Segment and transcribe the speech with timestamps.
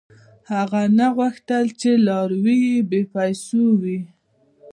[0.53, 3.99] •هغه نه غوښتل، چې لاروي یې بېپېسو وي.